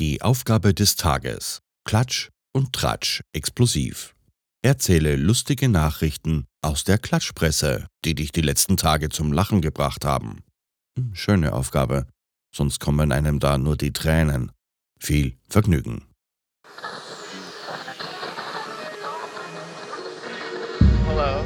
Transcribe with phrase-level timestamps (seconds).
[0.00, 1.60] Die Aufgabe des Tages.
[1.84, 4.14] Klatsch und Tratsch explosiv.
[4.62, 10.42] Erzähle lustige Nachrichten aus der Klatschpresse, die dich die letzten Tage zum Lachen gebracht haben.
[10.96, 12.06] Hm, Schöne Aufgabe,
[12.50, 14.52] sonst kommen einem da nur die Tränen.
[14.98, 16.06] Viel Vergnügen.
[21.08, 21.44] Hello.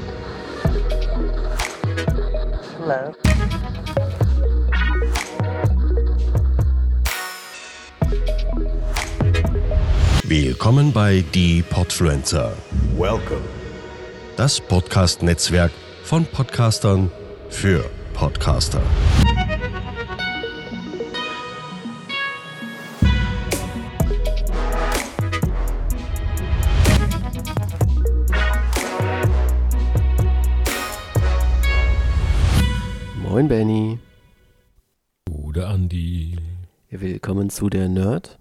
[2.79, 3.34] Hello.
[10.37, 12.57] Willkommen bei Die Podfluencer,
[12.99, 13.41] Welcome.
[14.37, 15.71] das Podcast-Netzwerk
[16.03, 17.09] von Podcastern
[17.51, 18.83] für Podcaster.
[33.23, 34.01] Moin Benny.
[35.31, 36.37] Gute Andi.
[36.91, 38.37] Willkommen zu der Nerd.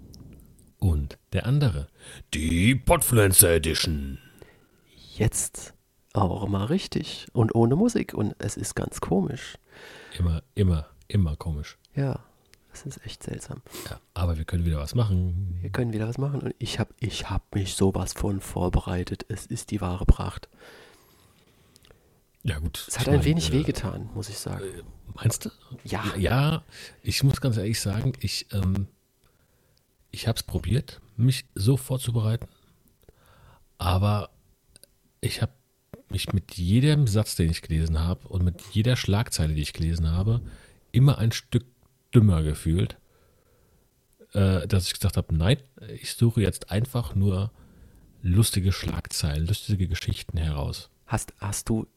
[0.83, 1.87] Und der andere.
[2.33, 4.17] Die Podfluencer Edition.
[5.15, 5.73] Jetzt
[6.11, 9.57] auch mal richtig und ohne Musik und es ist ganz komisch.
[10.19, 11.77] Immer, immer, immer komisch.
[11.95, 12.19] Ja,
[12.73, 13.61] es ist echt seltsam.
[13.89, 15.57] Ja, aber wir können wieder was machen.
[15.61, 19.25] Wir können wieder was machen und ich habe ich hab mich sowas von vorbereitet.
[19.29, 20.49] Es ist die wahre Pracht.
[22.41, 22.85] Ja, gut.
[22.89, 24.65] Es hat ein mein, wenig äh, wehgetan, muss ich sagen.
[25.13, 25.49] Meinst du?
[25.85, 26.03] Ja.
[26.17, 26.65] Ja,
[27.03, 28.89] ich muss ganz ehrlich sagen, ich, ähm,
[30.13, 32.47] ich habe es probiert, mich so vorzubereiten.
[33.77, 34.29] Aber
[35.19, 35.51] ich habe
[36.09, 40.11] mich mit jedem Satz, den ich gelesen habe und mit jeder Schlagzeile, die ich gelesen
[40.11, 40.41] habe,
[40.91, 41.65] immer ein Stück
[42.13, 42.95] dümmer gefühlt,
[44.33, 47.51] äh, dass ich gesagt habe, nein, ich suche jetzt einfach nur
[48.21, 50.89] lustige Schlagzeilen, lustige Geschichten heraus.
[51.07, 51.87] Hast, hast du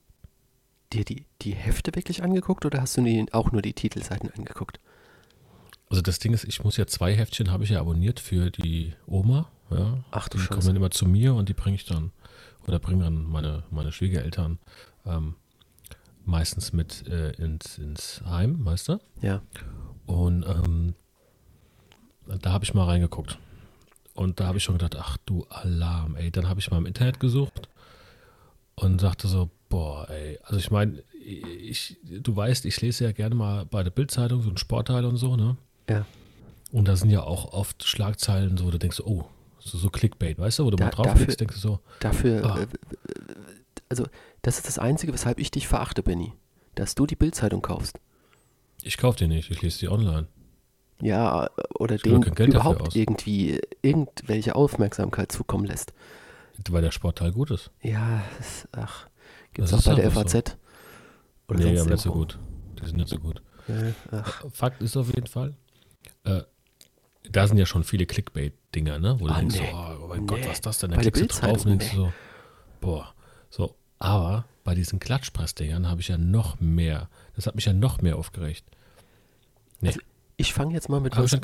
[0.92, 4.80] dir die, die Hefte wirklich angeguckt oder hast du auch nur die Titelseiten angeguckt?
[5.88, 8.94] Also das Ding ist, ich muss ja zwei Heftchen habe ich ja abonniert für die
[9.06, 9.48] Oma.
[9.70, 10.04] Ja.
[10.10, 10.68] Ach du die kommen Scheiße.
[10.68, 12.12] dann immer zu mir und die bringe ich dann
[12.66, 14.58] oder bringen dann meine, meine Schwiegereltern
[15.04, 15.34] ähm,
[16.24, 19.00] meistens mit äh, ins, ins Heim, weißt du?
[19.22, 19.42] Ja.
[20.06, 20.94] Und ähm,
[22.26, 23.38] da habe ich mal reingeguckt.
[24.14, 26.30] Und da habe ich schon gedacht, ach du Alarm, ey.
[26.30, 27.68] Dann habe ich mal im Internet gesucht
[28.74, 30.38] und sagte so, boah, ey.
[30.42, 34.50] Also ich meine, ich, du weißt, ich lese ja gerne mal bei der Bildzeitung so
[34.50, 35.56] ein Sportteil und so, ne?
[35.88, 36.04] Ja.
[36.72, 39.24] Und da sind ja auch oft Schlagzeilen so, da denkst du, oh,
[39.58, 42.60] so, so Clickbait, weißt du, wo du Da- mal draufklickst, denkst du so, Dafür, Ah.
[42.60, 42.66] äh,
[43.88, 44.04] also
[44.42, 46.32] das ist das Einzige, weshalb ich dich verachte, Benny.
[46.74, 47.98] Dass du die Bildzeitung kaufst.
[48.82, 50.26] ich kauf die nicht, ich lese die online.
[51.00, 51.48] Ja,
[51.78, 55.92] oder dafür überhaupt irgendwie irgendwelche Aufmerksamkeit zukommen lässt.
[56.70, 57.70] Weil der Sportteil gut ist.
[57.82, 59.06] Ja, das, ach,
[59.52, 60.38] gibt's Das auch bei ist der einfach so.
[60.38, 60.56] FAZ?
[61.48, 62.38] Oder nee, aber nicht so gut.
[62.80, 63.42] Die sind nicht so gut.
[63.68, 65.54] Ja, Fakt ist auf jeden Fall,
[66.26, 66.42] äh,
[67.30, 69.16] da sind ja schon viele Clickbait-Dinger, ne?
[69.18, 69.70] Wo du Ah, denkst, nee.
[69.70, 70.46] so, oh mein Gott, Nee.
[70.46, 70.90] was ist das denn?
[70.92, 72.12] Da klickst du drauf und denkst so,
[72.80, 73.14] boah,
[73.50, 73.74] so.
[73.98, 78.16] Aber bei diesen Klatschpress-Dingern habe ich ja noch mehr, das hat mich ja noch mehr
[78.16, 78.64] aufgeregt.
[79.80, 80.00] Nee, Also,
[80.36, 81.36] ich fange jetzt mal mit was.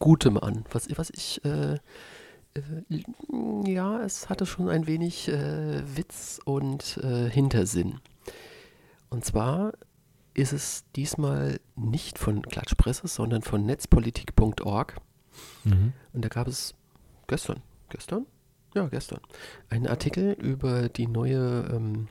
[0.00, 0.64] Gutem an.
[0.72, 1.80] Was, was ich, äh, äh,
[3.66, 8.00] ja, es hatte schon ein wenig äh, Witz und äh, Hintersinn.
[9.08, 9.72] Und zwar
[10.34, 14.96] ist es diesmal nicht von Klatschpresse, sondern von netzpolitik.org.
[15.64, 15.92] Mhm.
[16.12, 16.74] Und da gab es
[17.26, 18.26] gestern, gestern?
[18.74, 19.20] Ja, gestern,
[19.70, 22.08] einen Artikel über die neue ähm,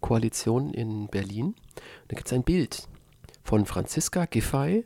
[0.00, 1.54] Koalition in Berlin.
[2.08, 2.88] Da gibt es ein Bild
[3.44, 4.84] von Franziska Giffey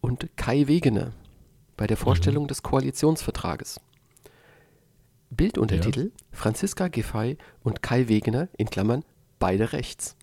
[0.00, 1.12] und Kai Wegener
[1.76, 3.80] bei der Vorstellung des Koalitionsvertrages.
[5.30, 9.04] Bilduntertitel: Franziska Giffey und Kai Wegener in Klammern
[9.38, 10.16] beide rechts.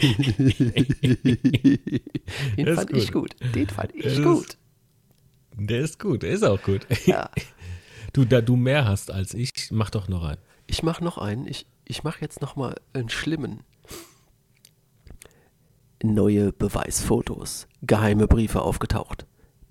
[2.56, 3.34] Den Das ist fand ich gut.
[3.54, 4.56] Den fand ich Das ist- gut.
[5.56, 6.86] Der ist gut, der ist auch gut.
[7.06, 7.30] Ja.
[8.12, 10.40] Du, da du mehr hast als ich, mach doch noch einen.
[10.66, 11.46] Ich mache noch einen.
[11.46, 13.60] Ich, ich mache jetzt noch mal einen schlimmen.
[16.02, 17.68] Neue Beweisfotos.
[17.82, 19.26] Geheime Briefe aufgetaucht.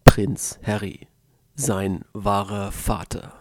[0.06, 1.08] Prinz Harry.
[1.56, 3.34] Sein wahrer Vater.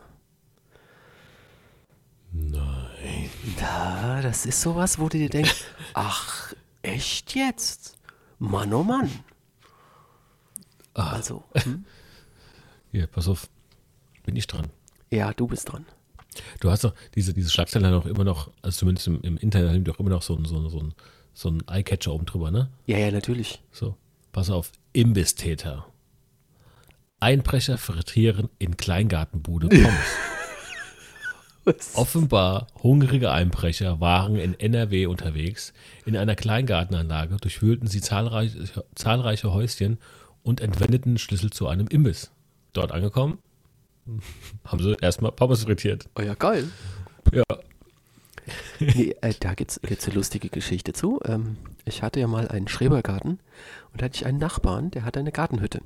[2.33, 3.31] Nein.
[3.61, 5.63] Da, das ist sowas, wo du dir denkst,
[5.95, 6.55] ach,
[6.93, 7.97] echt jetzt?
[8.39, 9.11] Mann, oh Mann.
[10.95, 11.85] Ah, Also, hm?
[12.93, 13.49] hier, pass auf.
[14.25, 14.67] Bin ich dran.
[15.11, 15.87] ja, du bist dran.
[16.61, 19.87] Du hast doch diese, diese Schlagzeilen haben auch immer noch, also zumindest im, im Internet
[19.89, 20.95] doch immer noch so ein, so ein, so ein,
[21.35, 22.69] so ein Eyecatcher oben drüber, ne?
[22.87, 23.61] Ja, ja, natürlich.
[23.73, 23.97] So,
[24.33, 24.71] pass auf.
[24.93, 25.87] Imbistäter.
[27.21, 29.89] Einbrecher frittieren in Kleingartenbude Pommes.
[31.95, 35.73] Offenbar hungrige Einbrecher waren in NRW unterwegs.
[36.05, 39.99] In einer Kleingartenanlage durchwühlten sie zahlreiche, zahlreiche Häuschen
[40.43, 42.31] und entwendeten Schlüssel zu einem Imbiss.
[42.73, 43.39] Dort angekommen,
[44.65, 46.09] haben sie erstmal Pommes frittiert.
[46.19, 46.69] Oh ja, geil.
[47.33, 47.45] Ja.
[48.81, 51.21] Nee, äh, da gibt es eine lustige Geschichte zu.
[51.25, 53.41] Ähm, ich hatte ja mal einen Schrebergarten
[53.93, 55.83] und da hatte ich einen Nachbarn, der hatte eine Gartenhütte.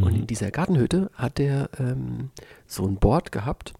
[0.00, 2.30] Und in dieser Gartenhütte hat er ähm,
[2.66, 3.72] so ein Board gehabt,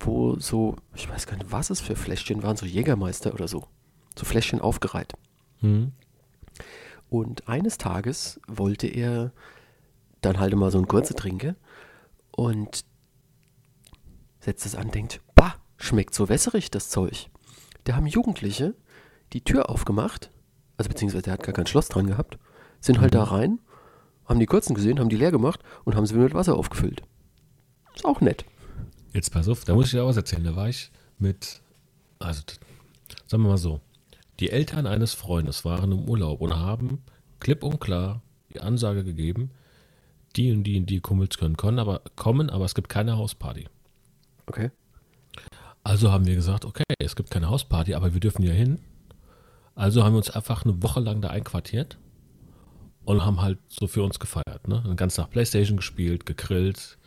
[0.00, 3.64] wo so, ich weiß gar nicht, was es für Fläschchen waren, so Jägermeister oder so.
[4.18, 5.14] So Fläschchen aufgereiht.
[5.60, 5.92] Mhm.
[7.08, 9.32] Und eines Tages wollte er
[10.20, 11.56] dann halt mal so ein kurze trinken
[12.30, 12.84] und
[14.40, 17.28] setzt es an, denkt, bah, schmeckt so wässerig das Zeug.
[17.84, 18.74] Da haben Jugendliche
[19.32, 20.30] die Tür aufgemacht,
[20.76, 22.38] also beziehungsweise der hat gar kein Schloss dran gehabt,
[22.80, 23.58] sind halt da rein,
[24.26, 27.02] haben die kurzen gesehen, haben die leer gemacht und haben sie wieder mit Wasser aufgefüllt.
[27.94, 28.44] Ist auch nett.
[29.12, 30.44] Jetzt pass auf, da muss ich dir auch was erzählen.
[30.44, 31.60] Da war ich mit,
[32.18, 32.42] also
[33.26, 33.80] sagen wir mal so,
[34.38, 37.02] die Eltern eines Freundes waren im Urlaub und haben
[37.40, 38.22] klipp und klar
[38.52, 39.50] die Ansage gegeben,
[40.36, 43.68] die und die und die Kumpels können kommen, aber, kommen, aber es gibt keine Hausparty.
[44.46, 44.70] Okay.
[45.82, 48.80] Also haben wir gesagt, okay, es gibt keine Hausparty, aber wir dürfen ja hin.
[49.74, 51.98] Also haben wir uns einfach eine Woche lang da einquartiert
[53.04, 54.68] und haben halt so für uns gefeiert.
[54.68, 54.82] Ne?
[54.86, 56.98] Den ganzen Tag Playstation gespielt, gegrillt,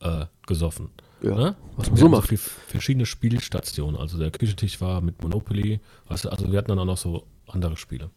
[0.00, 0.90] äh, gesoffen.
[1.22, 1.56] Ja, ne?
[1.76, 2.28] was man so macht.
[2.28, 3.98] viel- verschiedene Spielstationen.
[4.00, 5.80] Also der Küchentisch war mit Monopoly.
[6.08, 8.10] Weißt du, also wir hatten dann auch noch so andere Spiele.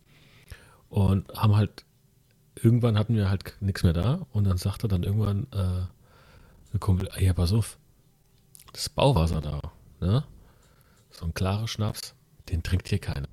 [0.89, 1.85] Und haben halt,
[2.61, 4.25] irgendwann hatten wir halt nichts mehr da.
[4.33, 5.85] Und dann sagte dann irgendwann äh,
[6.73, 7.77] der Kumpel, ey, ja, pass auf,
[8.73, 9.61] das Bauwasser da,
[10.01, 10.23] ne?
[11.11, 12.13] So ein klarer Schnaps,
[12.49, 13.27] den trinkt hier keiner.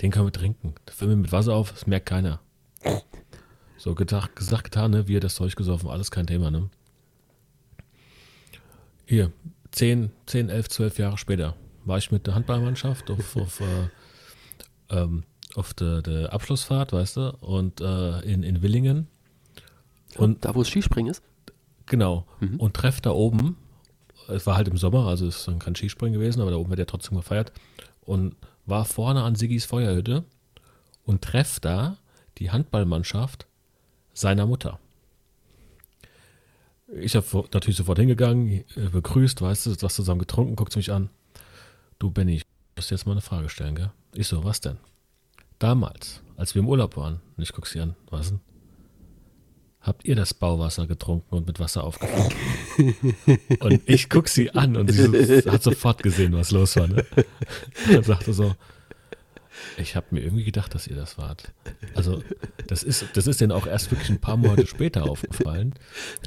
[0.00, 0.74] Den können wir trinken.
[0.84, 2.40] Da füllen wir mit Wasser auf, das merkt keiner.
[3.78, 5.08] So gedacht, gesagt, getan, ne?
[5.08, 6.68] Wir das Zeug gesoffen, alles kein Thema, ne?
[9.12, 9.30] Hier,
[9.72, 11.54] 10, 10, 11, 12 Jahre später
[11.84, 13.88] war ich mit der Handballmannschaft auf, auf, äh,
[14.88, 15.24] ähm,
[15.54, 19.08] auf der, der Abschlussfahrt, weißt du, und äh, in, in Willingen.
[20.16, 21.22] Und Da, wo es Skispringen ist?
[21.84, 22.26] Genau.
[22.56, 23.58] Und treff da oben,
[24.28, 26.70] es war halt im Sommer, also es ist dann kein Skispringen gewesen, aber da oben
[26.70, 27.52] wird ja trotzdem gefeiert.
[28.00, 30.24] Und war vorne an Siggis Feuerhütte
[31.04, 31.98] und treff da
[32.38, 33.46] die Handballmannschaft
[34.14, 34.78] seiner Mutter.
[36.94, 40.92] Ich habe natürlich sofort hingegangen, äh, begrüßt, weißt du, was zusammen getrunken, guckt sie mich
[40.92, 41.08] an.
[41.98, 42.42] Du, Benny, ich
[42.76, 43.90] muss dir jetzt mal eine Frage stellen, gell?
[44.14, 44.76] Ich so, was denn?
[45.58, 48.40] Damals, als wir im Urlaub waren, und ich guck sie an, was denn?
[49.80, 52.34] Habt ihr das Bauwasser getrunken und mit Wasser aufgefüllt?
[53.60, 56.86] und ich guck sie an und sie so, hat sofort gesehen, was los war.
[56.86, 57.04] Ne?
[57.96, 58.54] Und sagte so,
[59.76, 61.52] ich habe mir irgendwie gedacht, dass ihr das wart.
[61.94, 62.22] Also
[62.66, 65.74] das ist, das ist denen auch erst wirklich ein paar Monate später aufgefallen.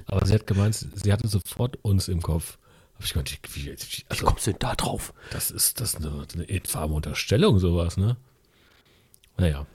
[0.05, 2.57] Aber sie hat gemeint, sie hatte sofort uns im Kopf.
[2.95, 5.13] Hab ich gemeint, wie, wie, Wie also, kommst du denn da drauf?
[5.31, 8.15] das ist das ist eine, eine infame Unterstellung, sowas, ne?
[9.37, 9.65] Naja,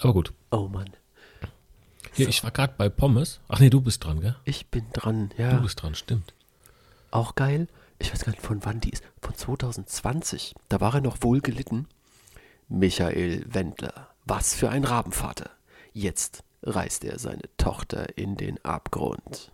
[0.00, 0.32] aber gut.
[0.50, 0.90] Oh Mann.
[2.12, 3.40] Hier, ich war gerade bei Pommes.
[3.48, 4.36] Ach nee, du bist dran, gell?
[4.44, 5.54] Ich bin dran, Du ja.
[5.58, 6.32] bist dran, stimmt.
[7.10, 7.68] Auch geil.
[7.98, 9.02] Ich weiß gar nicht, von wann die ist.
[9.20, 10.54] Von 2020.
[10.68, 11.86] Da war er noch wohl gelitten.
[12.68, 14.08] Michael Wendler.
[14.24, 15.50] Was für ein Rabenvater.
[15.92, 19.52] Jetzt reißt er seine Tochter in den Abgrund.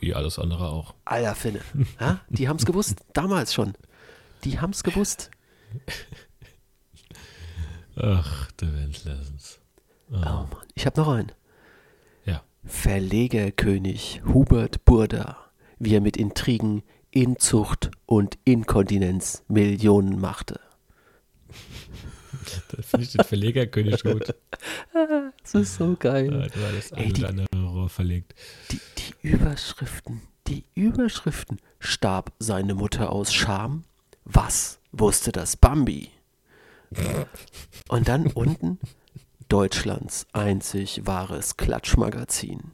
[0.00, 0.94] Wie alles andere auch.
[1.04, 1.60] Alter Finne.
[2.00, 2.20] Ja?
[2.28, 3.04] Die haben's gewusst.
[3.12, 3.74] Damals schon.
[4.44, 5.30] Die haben's gewusst.
[7.96, 9.58] Ach, der Wendlersens.
[10.10, 10.48] Oh Mann.
[10.74, 11.32] Ich habe noch einen.
[12.24, 12.42] Ja.
[12.64, 15.36] Verlegerkönig Hubert Burda,
[15.78, 20.60] wie er mit Intrigen, Inzucht und Inkontinenz Millionen machte.
[22.68, 24.34] Da finde ich den Verlegerkönig gut.
[25.42, 26.28] Das ist so geil.
[26.30, 28.34] Da war das Ey, die- andere Rohr verlegt.
[28.72, 31.58] Die, die Überschriften, die Überschriften.
[31.78, 33.84] Starb seine Mutter aus Scham?
[34.24, 36.10] Was wusste das Bambi?
[37.88, 38.78] Und dann unten
[39.48, 42.72] Deutschlands einzig wahres Klatschmagazin.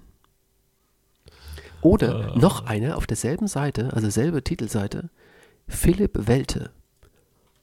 [1.82, 5.10] Oder noch eine auf derselben Seite, also selbe Titelseite,
[5.68, 6.70] Philipp Welte.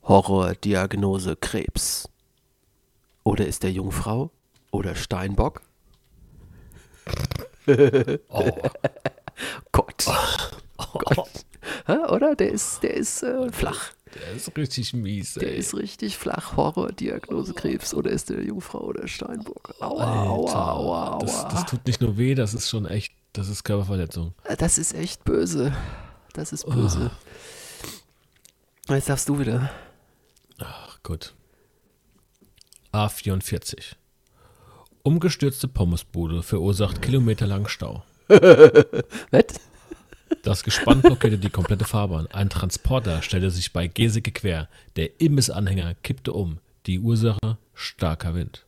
[0.10, 2.10] Horrordiagnose Krebs.
[3.24, 4.32] Oder ist der Jungfrau?
[4.72, 5.62] Oder Steinbock?
[8.30, 8.52] Oh,
[9.72, 10.06] Gott.
[10.94, 11.30] Gott.
[11.88, 12.36] Ja, oder?
[12.36, 13.92] Der ist, der ist äh, flach.
[14.16, 15.58] der ist richtig mies, Der ey.
[15.60, 16.58] ist richtig flach.
[16.58, 17.94] Horrordiagnose Krebs.
[17.94, 19.76] Oder ist der Jungfrau oder Steinbock?
[19.80, 21.20] Aua, aua, aua, aua.
[21.20, 24.34] Das, das tut nicht nur weh, das ist schon echt, das ist Körperverletzung.
[24.58, 25.72] Das ist echt böse.
[26.34, 27.12] Das ist böse.
[28.90, 29.70] Jetzt darfst du wieder.
[31.04, 31.34] Gut.
[32.92, 33.96] A44.
[35.04, 38.04] Umgestürzte Pommesbude verursacht kilometerlang Stau.
[38.28, 39.60] Was?
[40.44, 42.28] Das Gespann blockierte die komplette Fahrbahn.
[42.28, 44.70] Ein Transporter stellte sich bei Geseke quer.
[44.96, 46.60] Der Imbissanhänger kippte um.
[46.86, 48.66] Die Ursache starker Wind.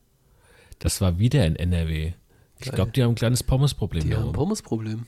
[0.80, 2.14] Das war wieder in NRW.
[2.60, 4.04] Ich glaube, die haben ein kleines Pommesproblem.
[4.04, 4.34] Die haben ein.
[4.34, 5.06] Pommesproblem.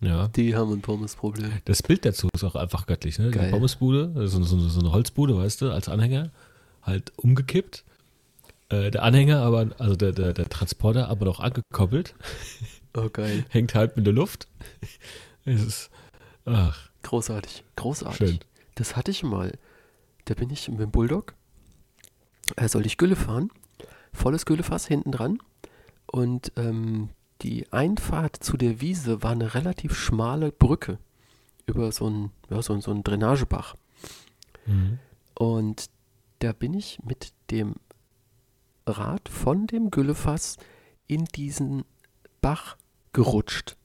[0.00, 0.28] Ja.
[0.28, 1.50] Die haben ein Pommesproblem.
[1.64, 3.30] Das Bild dazu ist auch einfach göttlich, ne?
[3.30, 3.50] Die Geil.
[3.50, 6.30] Pommesbude, so, so, so eine Holzbude, weißt du, als Anhänger,
[6.82, 7.84] halt umgekippt.
[8.68, 12.14] Äh, der Anhänger aber, also der, der, der Transporter aber noch angekoppelt,
[12.96, 13.44] Oh, geil.
[13.50, 14.46] hängt halt mit der Luft.
[15.44, 15.90] Es ist,
[16.44, 17.64] ach, Großartig.
[17.76, 18.28] Großartig.
[18.28, 18.38] schön.
[18.76, 19.52] Das hatte ich mal.
[20.26, 21.34] Da bin ich mit dem Bulldog.
[22.56, 23.50] Äh, sollte ich Gülle fahren.
[24.12, 25.38] Volles Güllefass hinten dran.
[26.06, 27.10] Und ähm,
[27.42, 30.98] die Einfahrt zu der Wiese war eine relativ schmale Brücke
[31.66, 33.74] über so einen, ja, so, so einen Drainagebach.
[34.66, 34.98] Mhm.
[35.34, 35.90] Und
[36.40, 37.74] da bin ich mit dem
[38.86, 40.56] Rad von dem Güllefass
[41.06, 41.84] in diesen
[42.40, 42.76] Bach
[43.12, 43.76] gerutscht.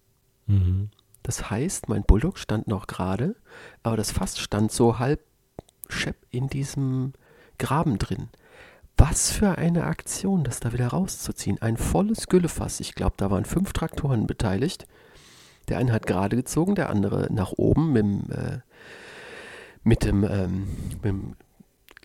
[0.48, 0.90] Mhm.
[1.24, 3.36] Das heißt, mein Bulldog stand noch gerade,
[3.84, 5.24] aber das Fass stand so halb
[5.88, 7.14] schepp in diesem
[7.58, 8.30] Graben drin.
[9.00, 11.62] Was für eine Aktion, das da wieder rauszuziehen.
[11.62, 12.82] Ein volles Güllefass.
[12.82, 14.88] Ich glaube, da waren fünf Traktoren beteiligt.
[15.70, 18.60] Der eine hat gerade gezogen, der andere nach oben mit dem, äh,
[19.84, 21.36] mit dem, ähm, mit dem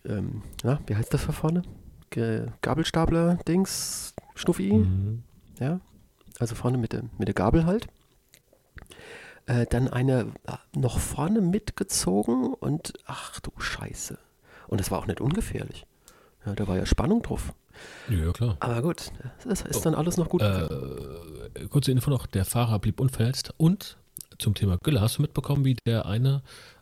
[0.05, 1.63] ähm, ja, wie heißt das da vorne?
[2.11, 4.71] Ge Gabelstapler, Dings, Schnuffi.
[4.71, 5.23] Mhm.
[5.59, 5.81] Ja,
[6.39, 7.87] also vorne mit der, mit der Gabel halt.
[9.47, 14.17] Äh, dann eine äh, noch vorne mitgezogen und ach du Scheiße.
[14.67, 15.85] Und das war auch nicht ungefährlich.
[16.45, 17.53] Ja, da war ja Spannung drauf.
[18.09, 18.57] Ja, klar.
[18.59, 19.11] Aber gut,
[19.45, 20.41] das ist dann alles noch gut.
[20.41, 20.67] Äh,
[21.69, 23.53] kurze Info noch, der Fahrer blieb unverletzt.
[23.57, 23.97] Und
[24.39, 26.41] zum Thema Gülle, hast du mitbekommen, wie der eine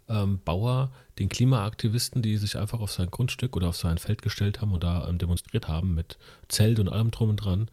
[0.10, 4.62] ähm, Bauer den Klimaaktivisten, die sich einfach auf sein Grundstück oder auf sein Feld gestellt
[4.62, 6.18] haben und da ähm, demonstriert haben mit
[6.48, 7.70] Zelt und allem drum und dran,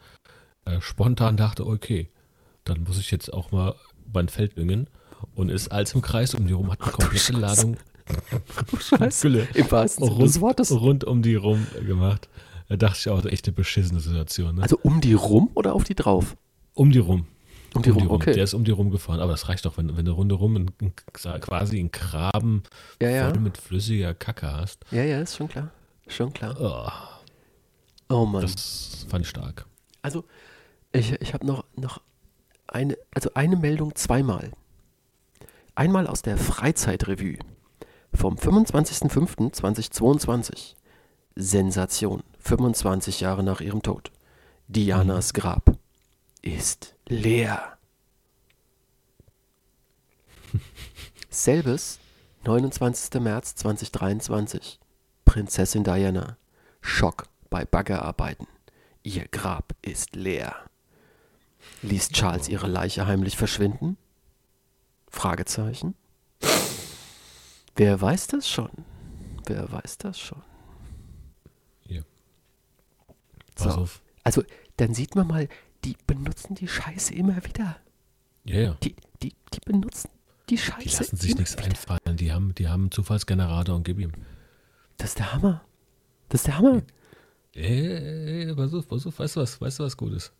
[0.65, 2.11] äh, spontan dachte, okay,
[2.65, 3.75] dann muss ich jetzt auch mal
[4.13, 4.89] mein Feld düngen
[5.35, 7.33] und ist als im Kreis um die rum, hat eine komplette.
[7.33, 7.77] Ladung
[8.81, 9.23] Scheiße.
[9.29, 10.71] Gülle Im wahrsten Sinne des rund, Wortes.
[10.73, 12.29] rund um die rum gemacht.
[12.69, 14.57] Da dachte ich auch, echt eine beschissene Situation.
[14.57, 14.63] Ne?
[14.63, 16.37] Also um die rum oder auf die drauf?
[16.75, 17.27] um die rum.
[17.75, 18.43] Um die rum, Der okay.
[18.43, 20.57] ist um die rum gefahren, aber das reicht doch, wenn, wenn du eine Runde rum
[20.57, 22.63] in, in, quasi einen Graben
[23.01, 23.31] Ja, ja.
[23.31, 24.85] voll mit flüssiger Kacke hast.
[24.91, 25.71] Ja, ja, ist schon klar.
[26.09, 26.57] Schon klar.
[26.61, 26.91] Oh,
[28.13, 28.43] Oh Mann.
[28.43, 29.67] das fand ich stark.
[30.03, 30.25] Also,
[30.93, 32.01] ich, ich habe noch, noch
[32.67, 34.51] eine, also eine Meldung zweimal.
[35.77, 37.39] Einmal aus der Freizeitrevue
[38.13, 40.75] vom 25.05.2022.
[41.37, 44.11] Sensation, 25 Jahre nach ihrem Tod.
[44.69, 45.79] Dianas Grab
[46.43, 47.79] ist leer.
[51.31, 51.99] Selbes,
[52.45, 53.21] 29.
[53.21, 54.79] März 2023.
[55.25, 56.37] Prinzessin Diana.
[56.81, 58.47] Schock bei Baggerarbeiten.
[59.03, 60.57] Ihr Grab ist leer.
[61.83, 63.97] Ließ Charles ihre Leiche heimlich verschwinden?
[65.09, 65.95] Fragezeichen.
[67.81, 68.69] Wer weiß das schon?
[69.47, 70.43] Wer weiß das schon?
[71.81, 72.05] Hier.
[73.55, 73.81] Pass So.
[73.81, 74.03] auf.
[74.23, 74.45] Also,
[74.77, 75.49] dann sieht man mal,
[75.87, 77.79] die benutzen die Scheiße immer wieder.
[78.45, 78.77] Ja, ja.
[78.83, 80.11] Die, die, die benutzen
[80.51, 81.65] die Die Scheiße lassen sich nichts wieder.
[81.69, 82.19] einfallen.
[82.19, 84.13] Die haben, die haben einen Zufallsgenerator und gib ihm.
[84.99, 85.65] Das ist der Hammer.
[86.29, 86.83] Das ist der Hammer.
[87.55, 90.33] Äh, pass auf, pass auf, weißt du was, weißt du was Gutes?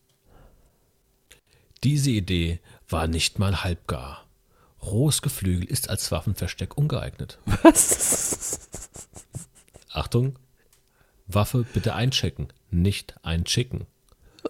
[1.85, 4.27] Diese Idee war nicht mal halbgar.
[4.83, 7.39] Rohes Geflügel ist als Waffenversteck ungeeignet.
[7.63, 8.69] Was?
[9.93, 10.39] Achtung,
[11.27, 13.87] Waffe bitte einchecken, nicht einschicken.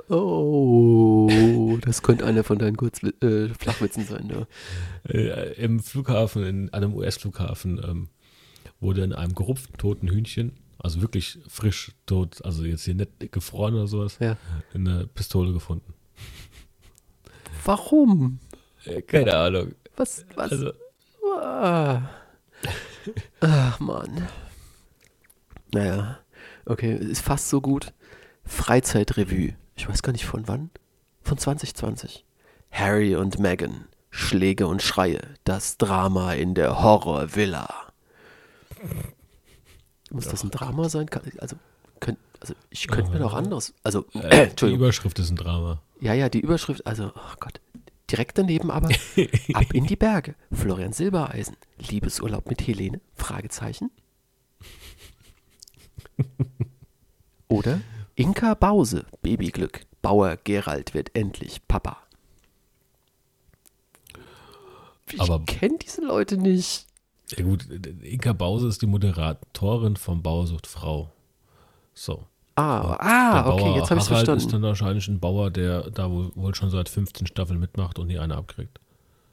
[0.08, 4.46] Oh, das könnte einer von deinen Kurz äh, Flachwitzen sein, ja.
[5.12, 8.08] Äh, Im Flughafen, in einem US-Flughafen, ähm,
[8.80, 13.74] wurde in einem gerupften toten Hühnchen, also wirklich frisch tot, also jetzt hier nicht gefroren
[13.74, 14.36] oder sowas, ja.
[14.74, 15.92] eine Pistole gefunden.
[17.64, 18.38] Warum?
[18.84, 19.74] Äh, keine Ahnung.
[20.00, 20.24] Was?
[20.34, 20.50] Was?
[20.52, 20.72] Also,
[21.42, 22.08] Ah.
[23.42, 24.28] Ach, Mann.
[25.74, 26.18] Naja,
[26.64, 27.92] okay, ist fast so gut.
[28.46, 29.56] Freizeitrevue.
[29.76, 30.70] Ich weiß gar nicht von wann.
[31.22, 32.24] Von 2020.
[32.70, 33.88] Harry und Meghan.
[34.08, 35.20] Schläge und Schreie.
[35.44, 37.68] Das Drama in der Horrorvilla.
[40.10, 41.10] Muss das ein Drama sein?
[41.40, 41.56] Also,
[42.00, 43.74] könnt, also ich könnte mir noch anderes.
[43.82, 44.72] Also, äh, die.
[44.72, 45.82] Überschrift ist ein Drama.
[46.00, 47.60] Ja, ja, die Überschrift, also, oh Gott.
[48.10, 48.88] Direkt daneben aber,
[49.54, 50.34] ab in die Berge.
[50.52, 53.00] Florian Silbereisen, Liebesurlaub mit Helene?
[53.14, 53.90] Fragezeichen.
[57.48, 57.80] Oder
[58.14, 59.86] Inka Bause, Babyglück.
[60.02, 61.98] Bauer Gerald wird endlich Papa.
[65.12, 66.86] Ich Aber- kenne diese Leute nicht.
[67.36, 67.66] Ja gut,
[68.02, 71.12] Inka Bause ist die Moderatorin vom Bauersucht Frau.
[71.94, 72.24] So.
[72.60, 74.38] Ah, ah Der okay, Bauer jetzt habe ich es Harald verstanden.
[74.46, 78.06] ist dann wahrscheinlich ein Bauer, der da wohl, wohl schon seit 15 Staffeln mitmacht und
[78.08, 78.78] nie eine abkriegt.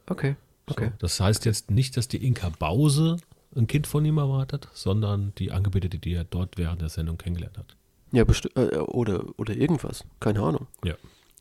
[0.09, 0.35] Okay,
[0.67, 0.73] So.
[0.75, 0.91] okay.
[0.99, 3.17] Das heißt jetzt nicht, dass die Inka Bause
[3.55, 7.57] ein Kind von ihm erwartet, sondern die Angebetete, die er dort während der Sendung kennengelernt
[7.57, 7.75] hat.
[8.11, 8.23] Ja,
[8.55, 10.03] äh, oder, oder irgendwas.
[10.19, 10.67] Keine Ahnung.
[10.85, 10.93] Ja.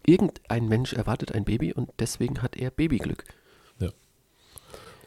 [0.04, 3.24] irgendein Mensch erwartet ein Baby und deswegen hat er Babyglück.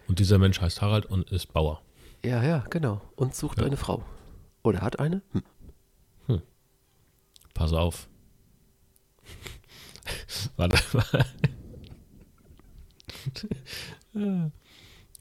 [0.08, 1.82] Und dieser Mensch heißt Harald und ist Bauer.
[2.26, 3.00] Ja, ja, genau.
[3.16, 3.66] Und sucht Ja.
[3.68, 4.02] eine Frau.
[4.64, 5.22] Oder hat eine?
[5.34, 5.44] Hm.
[7.54, 8.08] Pass auf.
[10.56, 11.26] Warte mal.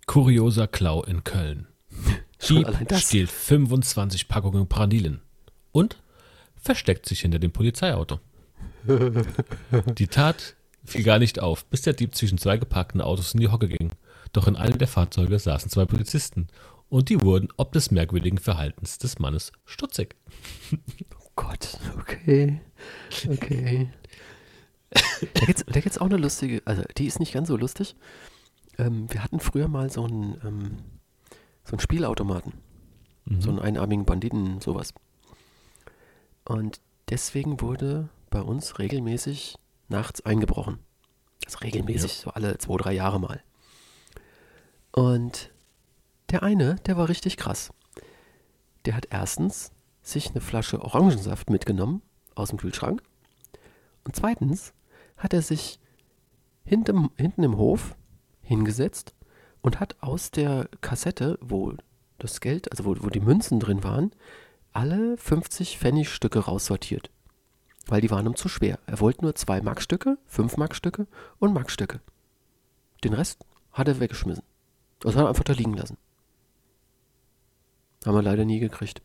[0.07, 1.67] Kurioser Klau in Köln.
[2.49, 5.21] Dieb stiehlt 25 Packungen Pralinen
[5.73, 6.01] und
[6.57, 8.21] versteckt sich hinter dem Polizeiauto.
[8.87, 13.49] Die Tat fiel gar nicht auf, bis der Dieb zwischen zwei geparkten Autos in die
[13.49, 13.93] Hocke ging.
[14.33, 16.49] Doch in einem der Fahrzeuge saßen zwei Polizisten
[16.89, 20.17] und die wurden ob des merkwürdigen Verhaltens des Mannes stutzig.
[21.39, 22.61] Gott, okay.
[23.29, 23.89] Okay.
[25.35, 27.95] da gibt's, da gibt's auch eine lustige, also die ist nicht ganz so lustig.
[28.77, 30.79] Ähm, wir hatten früher mal so einen, ähm,
[31.63, 32.55] so einen Spielautomaten.
[33.41, 34.95] So einen einarmigen Banditen, sowas.
[36.45, 36.81] Und
[37.11, 39.57] deswegen wurde bei uns regelmäßig
[39.89, 40.79] nachts eingebrochen.
[41.45, 43.43] Also regelmäßig, so alle zwei, drei Jahre mal.
[44.93, 45.51] Und
[46.31, 47.71] der eine, der war richtig krass.
[48.87, 49.71] Der hat erstens
[50.09, 52.03] sich eine Flasche Orangensaft mitgenommen
[52.35, 53.03] aus dem Kühlschrank.
[54.05, 54.73] Und zweitens
[55.17, 55.79] hat er sich
[56.65, 57.97] hinten, hinten im Hof
[58.41, 59.15] hingesetzt
[59.61, 61.75] und hat aus der Kassette, wo
[62.19, 64.13] das Geld, also wo, wo die Münzen drin waren,
[64.73, 67.11] alle 50 Pfennigstücke raussortiert.
[67.87, 68.79] Weil die waren ihm zu schwer.
[68.87, 71.07] Er wollte nur zwei Markstücke, fünf Markstücke
[71.39, 72.01] und Markstücke.
[73.03, 74.45] Den Rest hat er weggeschmissen.
[75.01, 75.97] Das hat er einfach da liegen lassen.
[78.05, 79.03] Haben wir leider nie gekriegt.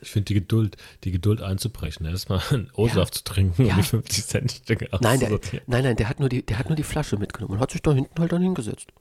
[0.00, 3.74] Ich finde die Geduld, die Geduld einzubrechen, erstmal einen O-Saft zu trinken Ja.
[3.74, 5.30] und die 50 Cent Stücke Nein, der,
[5.66, 7.82] nein, nein, der hat, nur die, der hat nur die Flasche mitgenommen und hat sich
[7.82, 8.92] da hinten halt dann hingesetzt.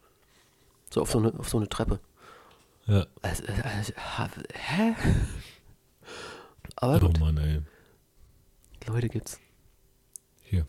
[0.90, 2.00] So auf so eine, auf so eine Treppe.
[2.86, 3.06] Ja.
[3.22, 3.94] Also, also,
[4.54, 4.96] hä?
[6.76, 7.62] Aber Oh gut, Mann, ey.
[8.88, 9.40] Leute gibt's.
[10.44, 10.66] Hier.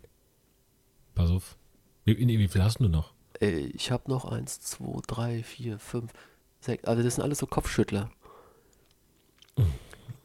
[1.14, 1.56] Pass auf.
[2.04, 3.12] Wie, wie, viel hast du noch?
[3.40, 6.12] Äh, Ich habe noch eins, zwei, drei, vier, fünf,
[6.60, 6.84] sechs.
[6.84, 8.10] Also das sind alles so Kopfschüttler.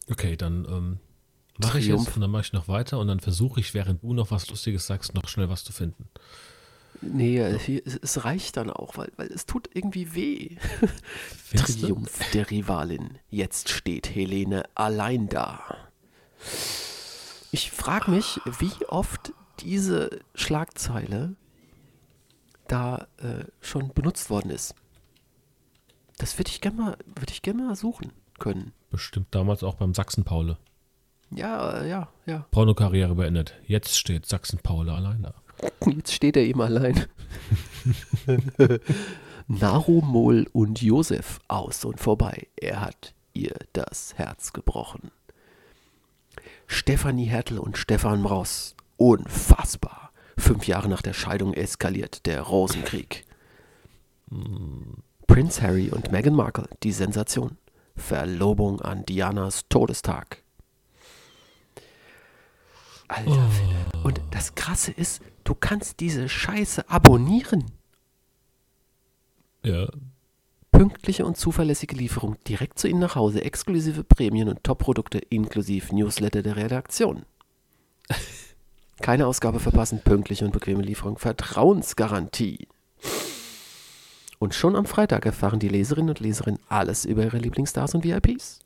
[0.10, 1.00] Okay, dann ähm,
[1.58, 4.13] mache ich jetzt und dann mache ich noch weiter und dann versuche ich, während du
[4.13, 6.10] noch was Lustiges sagst, noch schnell was zu finden.
[7.02, 10.58] Nee, äh, es, reicht dann auch, weil, weil es tut irgendwie weh.
[11.56, 13.18] Triumph der Rivalin.
[13.30, 15.78] Jetzt steht Helene allein da.
[17.52, 21.36] Ich frage mich, wie oft diese Schlagzeile
[22.68, 24.74] da äh, schon benutzt worden ist.
[26.18, 28.12] Das würde ich gerne mal, würd ich gern mal suchen
[28.44, 28.74] können.
[28.92, 30.58] Bestimmt damals auch beim Sachsen-Paule.
[31.32, 32.46] Ja, äh, ja, ja.
[32.52, 33.56] Pornokarriere beendet.
[33.66, 35.34] Jetzt steht Sachsen-Paule allein da.
[35.90, 37.06] Jetzt steht er eben allein.
[39.48, 42.48] Narumol und Josef aus und vorbei.
[42.58, 45.12] Er hat ihr das Herz gebrochen.
[46.68, 48.76] Stefanie Hertel und Stefan Mross.
[48.98, 50.12] Unfassbar.
[50.38, 53.26] Fünf Jahre nach der Scheidung eskaliert der Rosenkrieg.
[55.28, 57.58] Prince Harry und Meghan Markle, die Sensation.
[57.96, 60.44] Verlobung an Dianas Todestag.
[63.08, 64.06] Alter, Philipp.
[64.06, 67.72] Und das Krasse ist, du kannst diese Scheiße abonnieren.
[69.64, 69.88] Ja,
[70.74, 76.42] Pünktliche und zuverlässige Lieferung direkt zu Ihnen nach Hause, exklusive Prämien und Top-Produkte inklusive Newsletter
[76.42, 77.28] der Redaktion.
[79.02, 82.68] Keine Ausgabe verpassen, pünktliche und bequeme Lieferung, Vertrauensgarantie.
[84.44, 88.60] Und schon am Freitag erfahren die Leserinnen und Leserinnen alles über ihre Lieblingsstars und VIPs.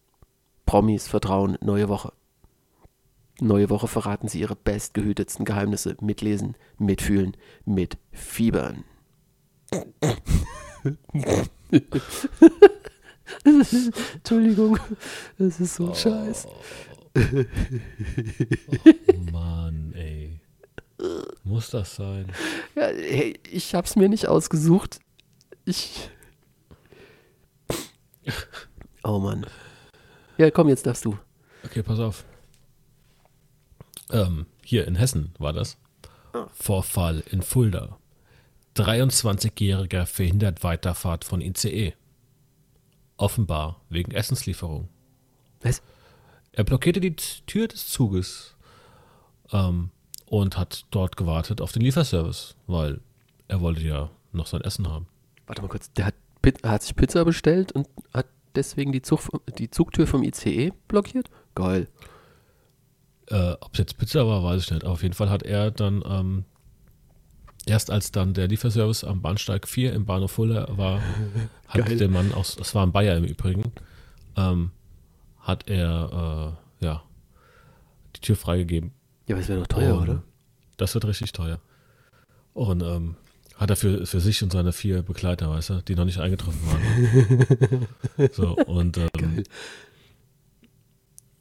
[0.66, 2.14] Promis, Vertrauen, neue Woche.
[3.40, 5.96] Neue Woche verraten sie ihre bestgehütetsten Geheimnisse.
[6.02, 8.86] Mitlesen, mitfühlen, mitfiebern.
[13.44, 14.80] Entschuldigung,
[15.38, 16.48] das ist so ein Scheiß.
[19.14, 20.42] oh Mann, ey.
[21.44, 22.32] Muss das sein?
[22.74, 25.02] Ja, hey, ich hab's mir nicht ausgesucht.
[25.68, 26.10] Ich.
[29.04, 29.46] Oh Mann.
[30.38, 31.18] Ja, komm, jetzt darfst du.
[31.66, 32.24] Okay, pass auf.
[34.10, 35.78] Ähm, hier in Hessen war das.
[36.54, 37.98] Vorfall in Fulda.
[38.78, 41.94] 23-Jähriger verhindert Weiterfahrt von ICE.
[43.18, 44.88] Offenbar wegen Essenslieferung.
[45.62, 45.82] Was?
[46.54, 48.56] Er blockierte die Tür des Zuges
[49.52, 49.90] ähm,
[50.28, 53.02] und hat dort gewartet auf den Lieferservice, weil
[53.50, 55.08] er wollte ja noch sein Essen haben.
[55.48, 55.92] Warte mal kurz.
[55.94, 56.14] Der hat,
[56.64, 59.22] hat sich Pizza bestellt und hat deswegen die, Zug,
[59.58, 61.30] die Zugtür vom ICE blockiert?
[61.56, 61.88] Geil.
[63.28, 64.84] Äh, Ob es jetzt Pizza war, weiß ich nicht.
[64.84, 66.46] Aber auf jeden Fall hat er dann, ähm,
[67.66, 71.02] erst als dann der Lieferservice am Bahnsteig 4 im Bahnhof Fulda war,
[71.68, 71.98] hat Geil.
[71.98, 73.72] der Mann aus, das war ein Bayer im Übrigen,
[74.38, 74.72] ähm,
[75.40, 77.04] hat er, äh, ja,
[78.16, 78.92] die Tür freigegeben.
[79.28, 80.24] Ja, aber es wäre doch teuer, Und oder?
[80.78, 81.60] Das wird richtig teuer.
[82.54, 83.16] Und ähm,
[83.58, 86.62] hat er für, für sich und seine vier Begleiter, weißt du, die noch nicht eingetroffen
[86.68, 87.88] waren.
[88.32, 89.44] so, und ähm, Geil.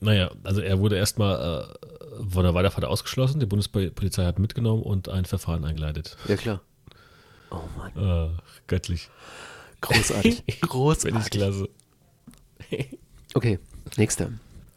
[0.00, 5.08] naja, also er wurde erstmal äh, von der Weiterfahrt ausgeschlossen, die Bundespolizei hat mitgenommen und
[5.08, 6.16] ein Verfahren eingeleitet.
[6.26, 6.60] Ja, klar.
[7.50, 7.92] Oh Mann.
[7.96, 8.30] Äh,
[8.66, 9.10] göttlich.
[9.82, 10.42] Großartig.
[10.62, 11.30] Großartig.
[11.30, 11.68] klasse.
[13.34, 13.58] Okay,
[13.96, 14.30] nächster.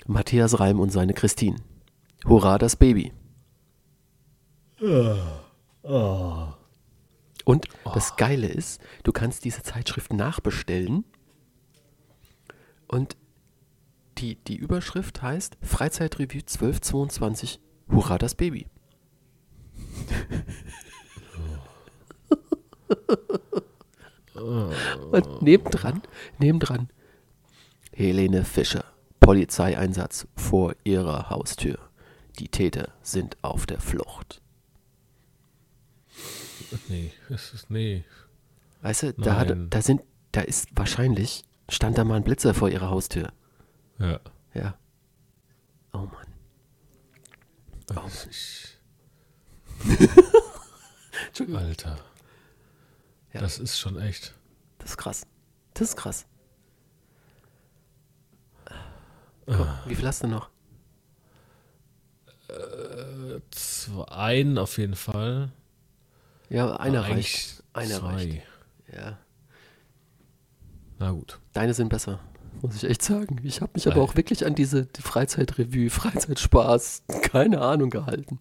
[0.05, 1.57] Matthias Reim und seine Christine.
[2.25, 3.13] Hurra, das Baby.
[7.45, 11.05] Und das Geile ist, du kannst diese Zeitschrift nachbestellen
[12.87, 13.17] und
[14.17, 18.67] die, die Überschrift heißt Freizeitrevue 1222 Hurra, das Baby.
[25.11, 26.01] Und nebendran,
[26.37, 26.89] nebendran,
[27.91, 28.85] Helene Fischer,
[29.19, 31.77] Polizeieinsatz vor ihrer Haustür.
[32.39, 34.41] Die Täter sind auf der Flucht.
[36.87, 38.03] Nee, es ist, nee.
[38.81, 40.01] Weißt du, da, hat, da sind,
[40.31, 43.31] da ist wahrscheinlich, stand da mal ein Blitzer vor ihrer Haustür.
[43.97, 44.19] Ja.
[44.53, 44.77] Ja.
[45.93, 46.27] Oh Mann.
[47.95, 48.01] Oh.
[48.29, 48.77] Ich,
[51.27, 51.61] Entschuldigung.
[51.61, 51.97] Alter.
[53.33, 53.41] Ja.
[53.41, 54.35] Das ist schon echt.
[54.79, 55.25] Das ist krass.
[55.73, 56.25] Das ist krass.
[59.45, 60.49] Komm, wie viel hast du noch?
[63.51, 65.51] Zwei, einen auf jeden Fall.
[66.49, 67.63] Ja, einer Aber reicht.
[67.73, 68.13] Einer zwei.
[68.13, 68.41] reicht.
[68.93, 69.17] Ja.
[70.97, 71.39] Na gut.
[71.53, 72.19] Deine sind besser,
[72.61, 73.39] muss ich echt sagen.
[73.43, 78.39] Ich habe mich aber auch wirklich an diese die Freizeitrevue, Freizeitspaß, keine Ahnung gehalten.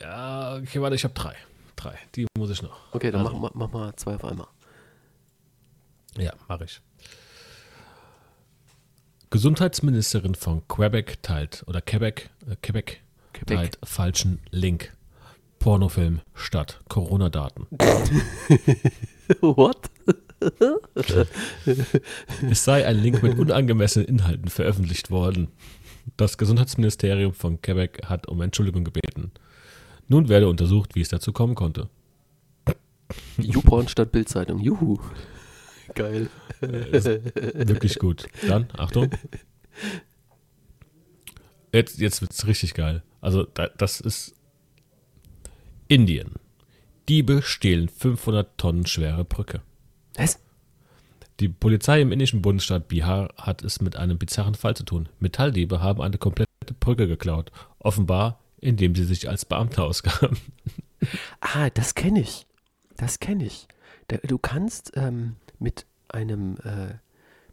[0.00, 1.34] Ja, okay, warte, ich habe drei.
[1.76, 1.98] Drei.
[2.14, 2.92] Die muss ich noch.
[2.92, 4.46] Okay, dann Also, mach, mach, mach mal zwei auf einmal.
[6.16, 6.80] Ja, mache ich.
[9.30, 13.56] Gesundheitsministerin von Quebec teilt, oder Quebec, äh, Quebec, Quebec.
[13.56, 14.92] teilt falschen Link.
[15.64, 17.66] Pornofilm statt Corona-Daten.
[19.40, 19.90] What?
[22.50, 25.48] Es sei ein Link mit unangemessenen Inhalten veröffentlicht worden.
[26.18, 29.32] Das Gesundheitsministerium von Quebec hat um Entschuldigung gebeten.
[30.06, 31.88] Nun werde untersucht, wie es dazu kommen konnte.
[33.38, 34.60] YouPorn statt Bildzeitung.
[34.60, 34.98] Juhu.
[35.94, 36.28] Geil.
[36.60, 38.26] Wirklich gut.
[38.46, 39.08] Dann, Achtung.
[41.72, 43.02] Jetzt, jetzt wird es richtig geil.
[43.22, 44.34] Also, da, das ist
[45.88, 46.32] Indien.
[47.08, 49.60] Diebe stehlen 500 Tonnen schwere Brücke.
[50.16, 50.40] Was?
[51.40, 55.08] Die Polizei im indischen Bundesstaat Bihar hat es mit einem bizarren Fall zu tun.
[55.18, 57.50] Metalldiebe haben eine komplette Brücke geklaut.
[57.80, 60.38] Offenbar, indem sie sich als Beamte ausgaben.
[61.40, 62.46] Ah, das kenne ich.
[62.96, 63.68] Das kenne ich.
[64.22, 66.94] Du kannst ähm, mit einem, äh,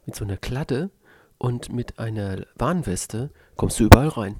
[0.06, 0.88] mit so einer Kladde
[1.36, 4.36] und mit einer Warnweste kommst du überall rein.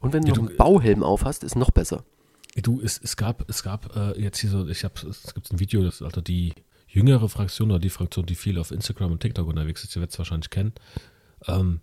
[0.00, 2.04] Und wenn du Ja, noch einen Bauhelm auf hast, ist noch besser.
[2.56, 5.58] Du, es, es gab, es gab äh, jetzt hier so, ich habe, es gibt ein
[5.58, 6.52] Video, das also die
[6.86, 10.12] jüngere Fraktion oder die Fraktion, die viel auf Instagram und TikTok unterwegs ist, ihr werdet
[10.12, 10.72] es wahrscheinlich kennen.
[11.46, 11.80] Ähm,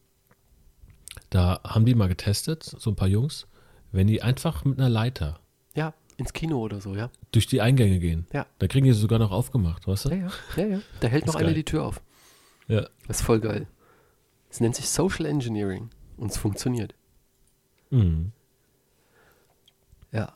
[1.32, 3.48] da haben die mal getestet, so ein paar Jungs,
[3.92, 5.40] wenn die einfach mit einer Leiter
[5.74, 7.10] Ja, ins Kino oder so, ja.
[7.32, 8.46] durch die Eingänge gehen, Ja.
[8.60, 10.10] da kriegen die sie sogar noch aufgemacht, weißt du?
[10.10, 10.82] Ja, ja, ja, ja.
[11.00, 12.00] Da hält noch einer die Tür auf.
[12.68, 12.88] Ja.
[13.08, 13.66] Das ist voll geil.
[14.52, 16.94] Es nennt sich Social Engineering und es funktioniert.
[17.90, 18.32] Mhm.
[20.12, 20.32] Ja.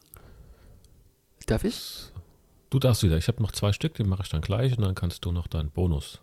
[1.45, 2.12] Darf ich?
[2.69, 3.17] Du darfst wieder.
[3.17, 5.47] Ich habe noch zwei Stück, die mache ich dann gleich und dann kannst du noch
[5.47, 6.21] deinen Bonus.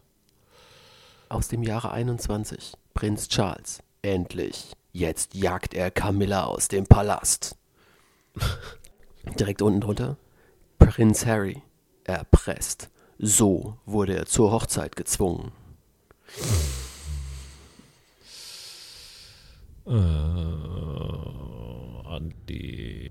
[1.28, 2.72] Aus dem Jahre 21.
[2.94, 3.82] Prinz Charles.
[4.02, 4.72] Endlich.
[4.92, 7.56] Jetzt jagt er Camilla aus dem Palast.
[9.38, 10.16] Direkt unten drunter.
[10.78, 11.62] Prinz Harry.
[12.04, 12.90] Erpresst.
[13.18, 15.52] So wurde er zur Hochzeit gezwungen.
[19.86, 19.92] Äh,
[22.08, 23.10] Andi,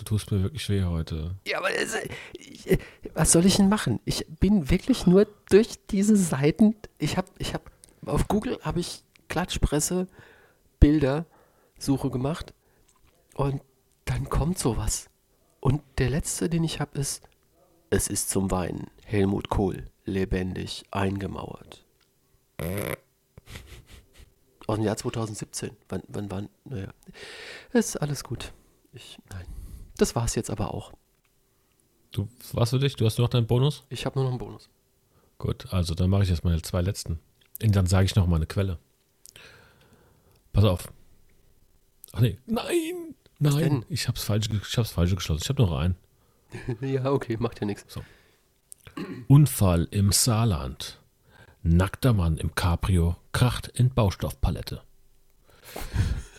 [0.00, 1.36] du tust mir wirklich weh heute.
[1.46, 1.94] Ja, aber es,
[2.38, 2.78] ich,
[3.14, 4.00] was soll ich denn machen?
[4.04, 6.74] Ich bin wirklich nur durch diese Seiten.
[6.98, 7.64] Ich habe, ich habe
[8.06, 10.08] auf Google habe ich Klatschpresse
[10.80, 11.26] Bilder
[11.78, 12.54] Suche gemacht
[13.34, 13.62] und
[14.06, 15.08] dann kommt sowas.
[15.60, 17.22] Und der letzte, den ich habe, ist
[17.90, 18.86] Es ist zum Weinen.
[19.04, 21.84] Helmut Kohl lebendig eingemauert.
[24.66, 25.76] Aus dem Jahr 2017.
[25.88, 26.48] Wann, wann, wann?
[26.64, 26.92] Naja,
[27.72, 28.52] ist alles gut.
[28.92, 29.59] Ich, nein.
[30.00, 30.94] Das war's jetzt aber auch.
[32.10, 32.96] Du, was für dich?
[32.96, 33.84] Du hast noch deinen Bonus?
[33.90, 34.70] Ich habe nur noch einen Bonus.
[35.36, 37.20] Gut, also dann mache ich jetzt meine zwei letzten.
[37.62, 38.78] Und dann sage ich noch mal eine Quelle.
[40.54, 40.90] Pass auf.
[42.12, 45.42] Ach nee, nein, nein, ich hab's falsch, ich hab's falsch geschlossen.
[45.44, 45.96] Ich habe noch einen.
[46.80, 47.98] Ja, okay, macht ja nichts.
[49.28, 50.98] Unfall im Saarland.
[51.62, 54.80] Nackter Mann im Cabrio kracht in Baustoffpalette.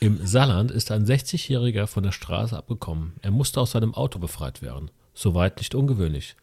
[0.03, 3.13] Im Saarland ist ein 60-Jähriger von der Straße abgekommen.
[3.21, 4.89] Er musste aus seinem Auto befreit werden.
[5.13, 6.35] Soweit nicht ungewöhnlich.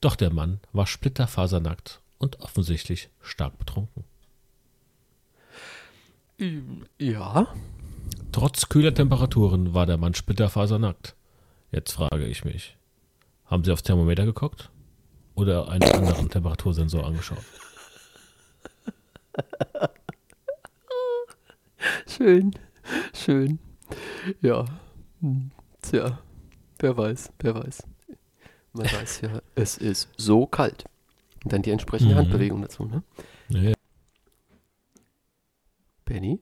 [0.00, 4.04] Doch der Mann war splitterfasernackt und offensichtlich stark betrunken.
[7.00, 7.48] Ja.
[8.30, 11.16] Trotz kühler Temperaturen war der Mann splitterfasernackt.
[11.72, 12.76] Jetzt frage ich mich,
[13.46, 14.70] haben Sie aufs Thermometer geguckt
[15.34, 17.42] oder einen anderen Temperatursensor angeschaut?
[22.06, 22.54] Schön.
[23.14, 23.58] Schön.
[24.40, 24.64] Ja.
[25.20, 25.50] Hm.
[25.82, 26.18] Tja.
[26.78, 27.82] Wer weiß, wer weiß.
[28.72, 30.84] Man weiß ja, es ist so kalt.
[31.44, 32.18] Und dann die entsprechende Mhm.
[32.18, 33.02] Handbewegung dazu, ne?
[33.48, 33.74] Nee,
[36.04, 36.40] Benny?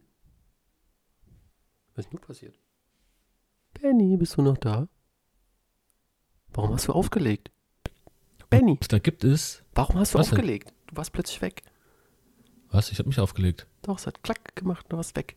[1.94, 2.58] Was ist nun passiert?
[3.74, 4.88] Benny, bist du noch da?
[6.52, 7.50] Warum hast du aufgelegt?
[8.48, 9.62] Benny, da gibt es.
[9.74, 10.38] warum hast du Was denn?
[10.38, 10.72] aufgelegt?
[10.88, 11.62] Du warst plötzlich weg.
[12.70, 12.90] Was?
[12.90, 13.66] Ich habe mich aufgelegt.
[13.82, 15.36] Doch, es hat klack gemacht und du warst weg.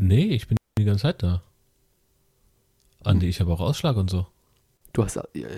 [0.00, 1.42] Nee, ich bin die ganze Zeit da.
[3.04, 4.26] Andi, ich habe auch Ausschlag und so.
[4.92, 5.16] Du hast.
[5.16, 5.48] ja,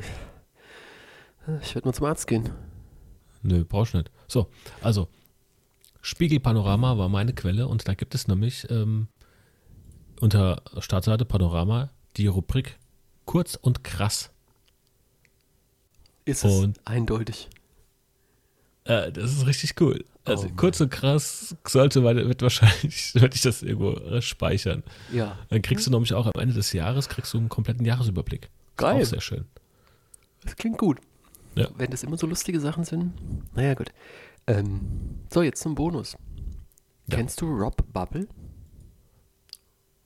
[1.61, 2.51] Ich werde mal zum Arzt gehen.
[3.43, 4.11] Nö, brauchst nicht.
[4.29, 4.49] So,
[4.83, 5.09] also
[6.03, 9.09] Spiegelpanorama war meine Quelle und da gibt es nämlich ähm,
[10.21, 12.79] unter Startseite Panorama die Rubrik
[13.27, 14.31] Kurz und krass.
[16.25, 17.49] Ist es Und- eindeutig.
[18.85, 20.05] Äh, das ist richtig cool.
[20.25, 24.83] Also Oh kurz und krass sollte wird wahrscheinlich, sollte ich das irgendwo äh, speichern.
[25.13, 25.39] Ja.
[25.49, 28.45] Dann kriegst du nämlich auch am Ende des Jahres kriegst du einen kompletten Jahresüberblick.
[28.45, 29.03] Ist Geil.
[29.03, 29.45] Auch sehr schön.
[30.43, 30.99] Das klingt gut.
[31.55, 31.69] Ja.
[31.77, 33.13] Wenn das immer so lustige Sachen sind.
[33.55, 33.93] Naja, gut.
[34.47, 34.81] Ähm,
[35.33, 36.17] so, jetzt zum Bonus.
[37.09, 37.17] Ja.
[37.17, 38.29] Kennst du Rob Bubble?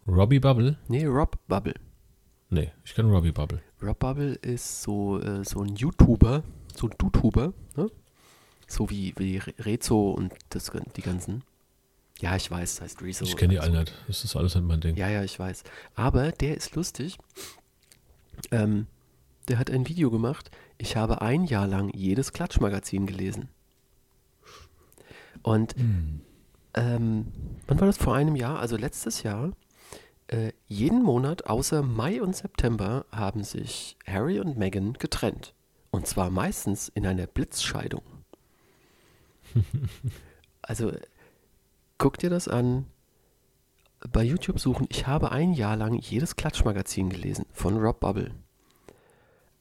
[0.06, 0.78] Robbie Bubble?
[0.88, 1.74] Nee, Rob Bubble.
[2.50, 3.60] Nee, ich kenne Robbie Bubble.
[3.82, 6.42] Rob Bubble ist so, äh, so ein YouTuber,
[6.74, 7.90] so ein YouTuber, ne?
[8.66, 11.42] So wie, wie Re- Rezo und das, die ganzen.
[12.20, 13.24] Ja, ich weiß, das heißt Rezo.
[13.24, 13.78] Ich kenne die alle so.
[13.80, 13.94] nicht.
[14.06, 14.96] Das ist alles nicht mein Ding.
[14.96, 15.64] Ja, ja, ich weiß.
[15.94, 17.18] Aber der ist lustig.
[18.50, 18.86] Ähm,
[19.48, 20.50] der hat ein Video gemacht.
[20.78, 23.48] Ich habe ein Jahr lang jedes Klatschmagazin gelesen.
[25.42, 25.74] Und
[26.74, 27.32] ähm,
[27.66, 28.58] wann war das vor einem Jahr?
[28.58, 29.52] Also letztes Jahr.
[30.28, 35.52] Äh, jeden Monat außer Mai und September haben sich Harry und Meghan getrennt.
[35.90, 38.02] Und zwar meistens in einer Blitzscheidung.
[40.62, 40.92] also
[41.98, 42.86] guck dir das an.
[44.12, 48.32] Bei YouTube suchen, ich habe ein Jahr lang jedes Klatschmagazin gelesen von Rob Bubble.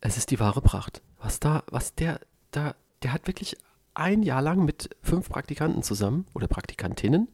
[0.02, 1.02] Es ist die wahre Pracht.
[1.20, 2.20] Was da, was der,
[2.52, 3.56] da, der hat wirklich
[3.94, 7.30] ein Jahr lang mit fünf Praktikanten zusammen oder Praktikantinnen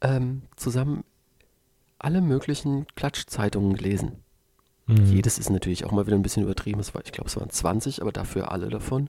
[0.00, 1.04] ähm, zusammen
[1.98, 4.22] alle möglichen Klatschzeitungen gelesen.
[4.86, 5.06] Mhm.
[5.06, 6.80] Jedes ist natürlich auch mal wieder ein bisschen übertrieben.
[6.80, 9.08] Es war, ich glaube, es waren 20, aber dafür alle davon.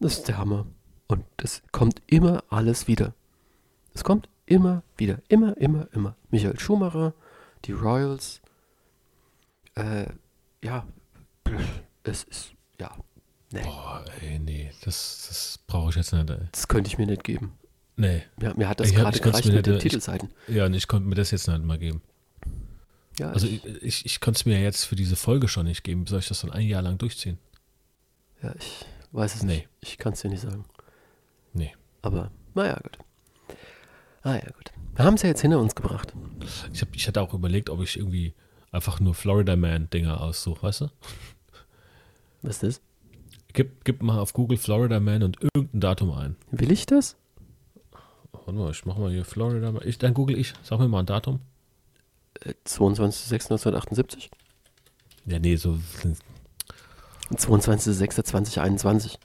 [0.00, 0.66] Das ist der Hammer.
[1.08, 3.14] Und es kommt immer alles wieder.
[3.94, 5.20] Es kommt immer wieder.
[5.28, 6.14] Immer, immer, immer.
[6.30, 7.14] Michael Schumacher,
[7.64, 8.40] die Royals.
[9.74, 10.06] Äh,
[10.62, 10.86] ja,
[12.04, 12.94] es ist, ja.
[13.50, 16.28] Nee, Boah, ey, nee, das, das brauche ich jetzt nicht.
[16.28, 16.38] Ey.
[16.52, 17.54] das könnte ich mir nicht geben.
[17.96, 18.22] Nee.
[18.40, 20.30] Ja, mir hat das gerade gereicht mit den Titelseiten.
[20.46, 22.02] Ja, und ich konnte mir das jetzt nicht mal geben.
[23.18, 25.82] Ja, Also ich, ich, ich, ich konnte es mir jetzt für diese Folge schon nicht
[25.82, 26.06] geben.
[26.06, 27.38] Soll ich das dann ein Jahr lang durchziehen?
[28.42, 29.56] ja, ich weiß es Nee.
[29.56, 29.68] nicht.
[29.80, 30.64] Ich kann es dir nicht sagen.
[31.52, 31.74] Nee.
[32.02, 32.98] Aber, naja, gut.
[34.22, 34.72] Ah ja, gut.
[34.94, 36.12] Wir haben es ja jetzt hinter uns gebracht.
[36.72, 38.34] Ich, hab, ich hatte auch überlegt, ob ich irgendwie
[38.72, 40.90] einfach nur Florida Man-Dinger aussuche, weißt du?
[42.42, 42.80] Was ist das?
[43.52, 46.36] Gib, gib mal auf Google Florida Man und irgendein Datum ein.
[46.50, 47.16] Will ich das?
[48.32, 49.82] Warte mal, ich mach mal hier Florida Man.
[49.86, 50.52] Ich, dann google ich.
[50.62, 51.40] Sag mir mal ein Datum.
[52.44, 54.30] Äh, 22.06.1978?
[55.26, 55.78] Ja, nee, so.
[57.32, 59.18] 22.06.2021.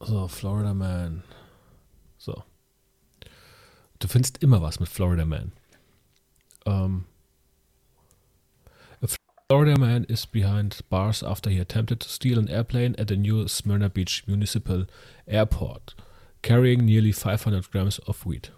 [0.00, 1.22] So, Florida Man.
[2.18, 2.42] So.
[3.98, 5.52] Du findest immer was mit Florida Man.
[6.66, 7.04] Ähm.
[9.00, 9.06] A
[9.50, 13.48] Florida man is behind bars after he attempted to steal an airplane at the new
[13.48, 14.86] Smyrna Beach Municipal
[15.26, 15.94] Airport,
[16.42, 18.52] carrying nearly 500 grams of weed.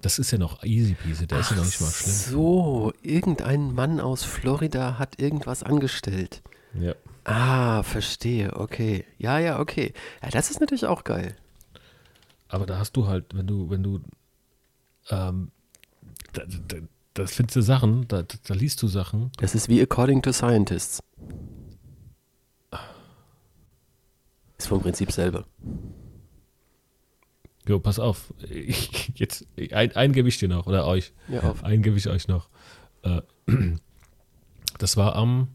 [0.00, 2.12] Das ist ja noch easy peasy, der ist ja noch nicht mal schlimm.
[2.12, 6.42] So, irgendein Mann aus Florida hat irgendwas angestellt.
[6.78, 6.94] Ja.
[7.28, 9.04] Ah, verstehe, okay.
[9.18, 9.92] Ja, ja, okay.
[10.22, 11.34] Ja, das ist natürlich auch geil.
[12.46, 14.00] Aber da hast du halt, wenn du, wenn du,
[15.10, 15.50] ähm,
[16.32, 16.76] da, da,
[17.14, 21.00] das findest du Sachen, da, da liest du Sachen, Das ist wie According to Scientists.
[24.56, 25.46] Ist vom Prinzip selber.
[27.66, 28.32] Jo, pass auf.
[28.48, 31.12] Ich, jetzt, ein, ein gebe ich dir noch, oder euch.
[31.26, 31.64] Ja, auf.
[31.64, 32.48] Einen gebe ich euch noch.
[33.02, 33.22] Äh,
[34.78, 35.48] Das war am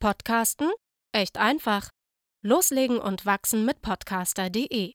[0.00, 0.70] Podcasten?
[1.12, 1.90] Echt einfach.
[2.42, 4.94] Loslegen und wachsen mit podcaster.de